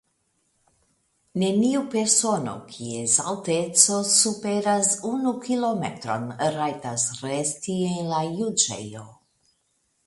[1.41, 6.27] Neniu persono, kies alteco superas unu kilometron,
[6.59, 9.11] rajtas resti en la juĝejo.